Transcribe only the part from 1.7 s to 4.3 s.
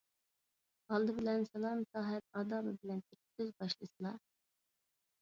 سەھەت ئادابى بىلەن كىرىپ سۆز باشلىسىلا.